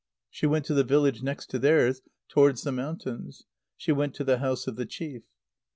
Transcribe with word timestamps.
She 0.31 0.47
went 0.47 0.65
to 0.65 0.73
the 0.73 0.83
village 0.83 1.21
next 1.21 1.51
to 1.51 1.59
theirs, 1.59 2.01
towards 2.27 2.63
the 2.63 2.71
mountains. 2.71 3.43
She 3.77 3.91
went 3.91 4.15
to 4.15 4.23
the 4.23 4.39
house 4.39 4.65
of 4.65 4.75
the 4.75 4.87
chief. 4.87 5.21